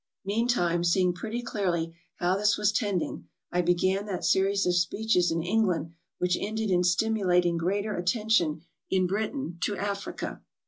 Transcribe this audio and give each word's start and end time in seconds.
Meantime 0.25 0.83
seeing 0.83 1.13
pretty 1.13 1.43
clearly 1.43 1.93
how 2.15 2.35
this 2.35 2.57
was 2.57 2.71
tending, 2.71 3.27
I 3.51 3.61
began 3.61 4.07
that 4.07 4.25
series 4.25 4.65
of 4.65 4.73
speeches 4.75 5.29
in 5.31 5.43
England 5.43 5.93
which 6.17 6.37
ended 6.41 6.71
in 6.71 6.83
stimulating 6.83 7.55
greater 7.55 7.95
attention 7.95 8.61
in 8.89 9.05
Britain 9.05 9.59
to 9.61 9.77
Africa. 9.77 10.41